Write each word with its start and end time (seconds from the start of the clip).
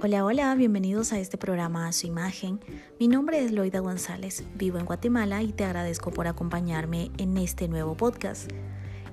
Hola, 0.00 0.24
hola, 0.24 0.54
bienvenidos 0.54 1.12
a 1.12 1.18
este 1.18 1.38
programa 1.38 1.88
a 1.88 1.92
su 1.92 2.06
imagen. 2.06 2.60
Mi 3.00 3.08
nombre 3.08 3.44
es 3.44 3.50
Loida 3.50 3.80
González, 3.80 4.44
vivo 4.54 4.78
en 4.78 4.84
Guatemala 4.84 5.42
y 5.42 5.50
te 5.50 5.64
agradezco 5.64 6.12
por 6.12 6.28
acompañarme 6.28 7.10
en 7.18 7.36
este 7.36 7.66
nuevo 7.66 7.96
podcast. 7.96 8.48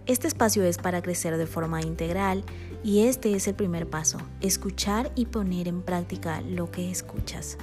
Este 0.06 0.28
espacio 0.28 0.64
es 0.64 0.78
para 0.78 1.02
crecer 1.02 1.38
de 1.38 1.48
forma 1.48 1.82
integral 1.82 2.44
y 2.84 3.08
este 3.08 3.34
es 3.34 3.48
el 3.48 3.56
primer 3.56 3.90
paso, 3.90 4.20
escuchar 4.42 5.12
y 5.16 5.26
poner 5.26 5.68
en 5.68 5.82
práctica 5.82 6.42
lo 6.42 6.70
que 6.70 6.92
escuchas. 6.92 7.58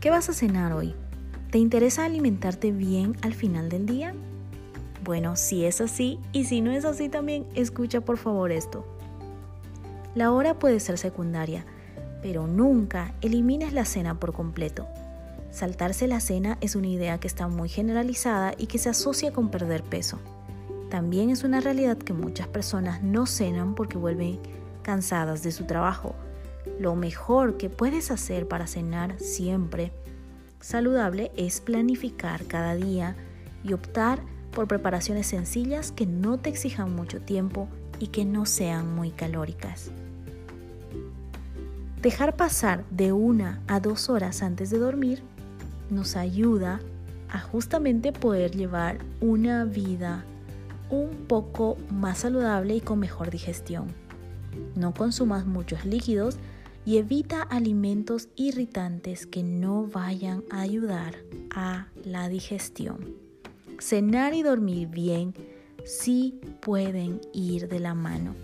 ¿Qué 0.00 0.10
vas 0.10 0.28
a 0.28 0.32
cenar 0.32 0.72
hoy? 0.72 0.96
¿Te 1.52 1.58
interesa 1.58 2.06
alimentarte 2.06 2.72
bien 2.72 3.16
al 3.22 3.34
final 3.34 3.68
del 3.68 3.86
día? 3.86 4.16
Bueno, 5.04 5.36
si 5.36 5.64
es 5.64 5.80
así 5.80 6.18
y 6.32 6.46
si 6.46 6.60
no 6.60 6.72
es 6.72 6.84
así 6.84 7.08
también, 7.08 7.46
escucha 7.54 8.00
por 8.00 8.16
favor 8.16 8.50
esto. 8.50 8.84
La 10.14 10.30
hora 10.30 10.58
puede 10.58 10.78
ser 10.78 10.96
secundaria, 10.96 11.64
pero 12.22 12.46
nunca 12.46 13.14
elimines 13.20 13.72
la 13.72 13.84
cena 13.84 14.20
por 14.20 14.32
completo. 14.32 14.86
Saltarse 15.50 16.06
la 16.06 16.20
cena 16.20 16.56
es 16.60 16.76
una 16.76 16.86
idea 16.86 17.18
que 17.18 17.26
está 17.26 17.48
muy 17.48 17.68
generalizada 17.68 18.54
y 18.56 18.66
que 18.66 18.78
se 18.78 18.88
asocia 18.88 19.32
con 19.32 19.50
perder 19.50 19.82
peso. 19.82 20.18
También 20.88 21.30
es 21.30 21.42
una 21.42 21.60
realidad 21.60 21.98
que 21.98 22.12
muchas 22.12 22.46
personas 22.46 23.02
no 23.02 23.26
cenan 23.26 23.74
porque 23.74 23.98
vuelven 23.98 24.38
cansadas 24.82 25.42
de 25.42 25.50
su 25.50 25.64
trabajo. 25.64 26.14
Lo 26.78 26.94
mejor 26.94 27.56
que 27.56 27.68
puedes 27.68 28.12
hacer 28.12 28.46
para 28.46 28.68
cenar 28.68 29.18
siempre 29.18 29.92
saludable 30.60 31.32
es 31.36 31.60
planificar 31.60 32.46
cada 32.46 32.74
día 32.76 33.16
y 33.64 33.72
optar 33.72 34.20
por 34.52 34.68
preparaciones 34.68 35.26
sencillas 35.26 35.90
que 35.90 36.06
no 36.06 36.38
te 36.38 36.50
exijan 36.50 36.94
mucho 36.94 37.20
tiempo 37.20 37.68
y 37.98 38.08
que 38.08 38.24
no 38.24 38.46
sean 38.46 38.94
muy 38.94 39.10
calóricas. 39.10 39.90
Dejar 42.04 42.36
pasar 42.36 42.84
de 42.90 43.14
una 43.14 43.62
a 43.66 43.80
dos 43.80 44.10
horas 44.10 44.42
antes 44.42 44.68
de 44.68 44.76
dormir 44.76 45.22
nos 45.88 46.16
ayuda 46.16 46.80
a 47.30 47.40
justamente 47.40 48.12
poder 48.12 48.54
llevar 48.54 48.98
una 49.22 49.64
vida 49.64 50.22
un 50.90 51.24
poco 51.26 51.78
más 51.88 52.18
saludable 52.18 52.76
y 52.76 52.82
con 52.82 52.98
mejor 52.98 53.30
digestión. 53.30 53.86
No 54.74 54.92
consumas 54.92 55.46
muchos 55.46 55.86
líquidos 55.86 56.36
y 56.84 56.98
evita 56.98 57.40
alimentos 57.40 58.28
irritantes 58.36 59.24
que 59.26 59.42
no 59.42 59.86
vayan 59.86 60.44
a 60.50 60.60
ayudar 60.60 61.14
a 61.56 61.86
la 62.04 62.28
digestión. 62.28 63.14
Cenar 63.78 64.34
y 64.34 64.42
dormir 64.42 64.88
bien 64.88 65.32
sí 65.86 66.38
pueden 66.60 67.22
ir 67.32 67.66
de 67.66 67.80
la 67.80 67.94
mano. 67.94 68.34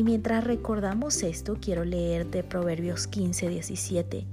Y 0.00 0.02
mientras 0.02 0.44
recordamos 0.44 1.22
esto, 1.22 1.58
quiero 1.60 1.84
leer 1.84 2.24
de 2.30 2.42
Proverbios 2.42 3.06
15, 3.06 3.50
17, 3.50 4.26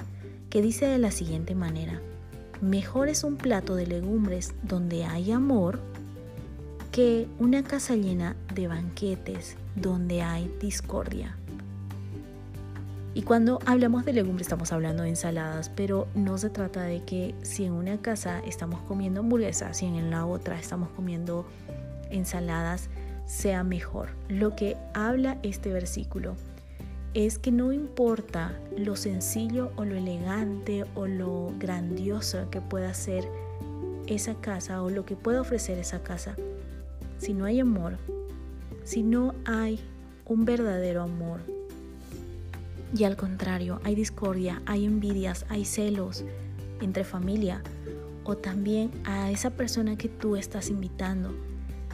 que 0.49 0.61
dice 0.61 0.85
de 0.85 0.97
la 0.97 1.11
siguiente 1.11 1.55
manera, 1.55 1.99
mejor 2.61 3.09
es 3.09 3.25
un 3.25 3.35
plato 3.35 3.75
de 3.75 3.85
legumbres 3.85 4.53
donde 4.63 5.03
hay 5.03 5.33
amor 5.33 5.81
que 6.93 7.27
una 7.37 7.65
casa 7.65 7.97
llena 7.97 8.37
de 8.55 8.69
banquetes 8.69 9.57
donde 9.75 10.21
hay 10.21 10.49
discordia. 10.61 11.35
Y 13.13 13.23
cuando 13.23 13.59
hablamos 13.65 14.05
de 14.05 14.13
legumbres 14.13 14.47
estamos 14.47 14.71
hablando 14.71 15.03
de 15.03 15.09
ensaladas, 15.09 15.67
pero 15.67 16.07
no 16.15 16.37
se 16.37 16.49
trata 16.49 16.83
de 16.83 17.03
que 17.03 17.35
si 17.41 17.65
en 17.65 17.73
una 17.73 17.97
casa 17.97 18.39
estamos 18.47 18.79
comiendo 18.83 19.19
hamburguesas 19.19 19.83
y 19.83 19.87
en 19.87 20.11
la 20.11 20.27
otra 20.27 20.57
estamos 20.57 20.87
comiendo 20.91 21.45
ensaladas, 22.09 22.87
sea 23.27 23.63
mejor. 23.63 24.09
Lo 24.29 24.55
que 24.55 24.75
habla 24.95 25.37
este 25.43 25.71
versículo 25.71 26.35
es 27.13 27.37
que 27.37 27.51
no 27.51 27.71
importa 27.71 28.59
lo 28.75 28.95
sencillo 28.95 29.71
o 29.75 29.85
lo 29.85 29.95
elegante 29.95 30.85
o 30.95 31.05
lo 31.05 31.53
grandioso 31.59 32.49
que 32.49 32.61
pueda 32.61 32.93
ser 32.95 33.29
esa 34.07 34.33
casa 34.35 34.81
o 34.81 34.89
lo 34.89 35.05
que 35.05 35.15
pueda 35.15 35.41
ofrecer 35.41 35.77
esa 35.77 36.01
casa, 36.01 36.35
si 37.19 37.33
no 37.33 37.45
hay 37.45 37.59
amor, 37.59 37.97
si 38.83 39.03
no 39.03 39.35
hay 39.45 39.79
un 40.25 40.45
verdadero 40.45 41.03
amor, 41.03 41.41
y 42.95 43.03
al 43.03 43.17
contrario, 43.17 43.81
hay 43.83 43.95
discordia, 43.95 44.61
hay 44.65 44.85
envidias, 44.85 45.45
hay 45.49 45.65
celos 45.65 46.23
entre 46.81 47.03
familia 47.03 47.61
o 48.23 48.37
también 48.37 48.91
a 49.03 49.31
esa 49.31 49.51
persona 49.51 49.97
que 49.97 50.09
tú 50.09 50.35
estás 50.35 50.69
invitando, 50.69 51.33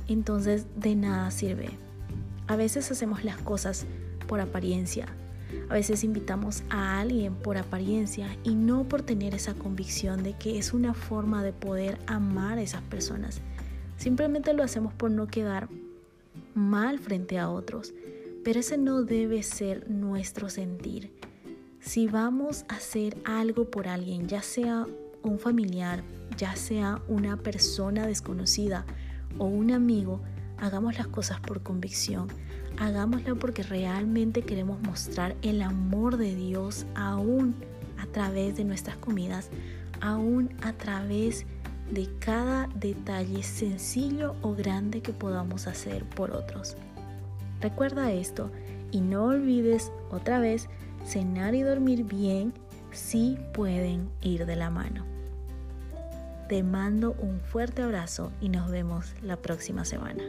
entonces 0.07 0.65
de 0.75 0.95
nada 0.95 1.31
sirve. 1.31 1.69
A 2.47 2.55
veces 2.55 2.91
hacemos 2.91 3.23
las 3.23 3.37
cosas 3.37 3.85
por 4.27 4.41
apariencia. 4.41 5.07
A 5.69 5.73
veces 5.73 6.03
invitamos 6.03 6.63
a 6.69 6.99
alguien 6.99 7.35
por 7.35 7.57
apariencia 7.57 8.35
y 8.43 8.55
no 8.55 8.83
por 8.83 9.01
tener 9.01 9.35
esa 9.35 9.53
convicción 9.53 10.23
de 10.23 10.33
que 10.33 10.57
es 10.57 10.73
una 10.73 10.93
forma 10.93 11.43
de 11.43 11.53
poder 11.53 11.99
amar 12.07 12.57
a 12.57 12.61
esas 12.61 12.81
personas. 12.81 13.41
Simplemente 13.97 14.53
lo 14.53 14.63
hacemos 14.63 14.93
por 14.93 15.11
no 15.11 15.27
quedar 15.27 15.69
mal 16.55 16.99
frente 16.99 17.39
a 17.39 17.49
otros. 17.49 17.93
Pero 18.43 18.59
ese 18.59 18.77
no 18.77 19.03
debe 19.03 19.41
ser 19.43 19.89
nuestro 19.89 20.49
sentir. 20.49 21.11
Si 21.79 22.07
vamos 22.07 22.65
a 22.67 22.75
hacer 22.75 23.17
algo 23.23 23.69
por 23.69 23.87
alguien, 23.87 24.27
ya 24.27 24.41
sea 24.41 24.85
un 25.21 25.39
familiar, 25.39 26.03
ya 26.37 26.55
sea 26.55 27.01
una 27.07 27.37
persona 27.37 28.05
desconocida, 28.05 28.85
o 29.37 29.45
un 29.45 29.71
amigo, 29.71 30.21
hagamos 30.57 30.97
las 30.97 31.07
cosas 31.07 31.39
por 31.39 31.61
convicción. 31.61 32.27
Hagámoslo 32.79 33.37
porque 33.37 33.63
realmente 33.63 34.41
queremos 34.41 34.81
mostrar 34.81 35.35
el 35.41 35.61
amor 35.61 36.17
de 36.17 36.35
Dios 36.35 36.85
aún 36.95 37.55
a 37.99 38.05
través 38.07 38.57
de 38.57 38.63
nuestras 38.63 38.97
comidas, 38.97 39.49
aún 40.01 40.49
a 40.61 40.73
través 40.73 41.45
de 41.91 42.09
cada 42.19 42.67
detalle 42.75 43.43
sencillo 43.43 44.35
o 44.41 44.53
grande 44.55 45.01
que 45.01 45.13
podamos 45.13 45.67
hacer 45.67 46.03
por 46.05 46.31
otros. 46.31 46.75
Recuerda 47.61 48.11
esto 48.11 48.51
y 48.91 49.01
no 49.01 49.25
olvides 49.25 49.91
otra 50.11 50.39
vez, 50.39 50.67
cenar 51.05 51.55
y 51.55 51.61
dormir 51.61 52.03
bien 52.03 52.53
sí 52.91 53.37
pueden 53.53 54.09
ir 54.21 54.45
de 54.45 54.55
la 54.55 54.69
mano. 54.69 55.12
Te 56.53 56.61
mando 56.61 57.15
un 57.17 57.39
fuerte 57.39 57.81
abrazo 57.81 58.31
y 58.39 58.49
nos 58.49 58.69
vemos 58.69 59.15
la 59.23 59.37
próxima 59.37 59.85
semana. 59.85 60.23